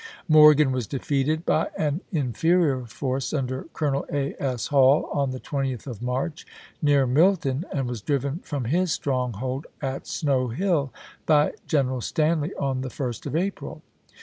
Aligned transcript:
Morgan 0.27 0.71
was 0.71 0.87
defeated 0.87 1.45
by 1.45 1.69
an 1.77 2.01
inferior 2.11 2.85
force 2.87 3.33
under 3.33 3.65
Colonel 3.71 4.07
A. 4.11 4.33
S. 4.39 4.65
Hall 4.69 5.07
on 5.13 5.29
the 5.29 5.39
20th 5.39 5.85
of 5.85 6.01
March, 6.01 6.43
near 6.81 7.05
Milton, 7.05 7.65
and 7.71 7.87
was 7.87 8.01
driven 8.01 8.39
from 8.39 8.63
his 8.65 8.91
stronghold 8.91 9.67
at 9.79 10.07
Snow 10.07 10.47
Hill 10.47 10.91
by 11.27 11.53
General 11.67 12.01
Stanley 12.01 12.51
on 12.55 12.81
the 12.81 12.89
1st 12.89 13.27
of 13.27 13.35
April. 13.35 13.83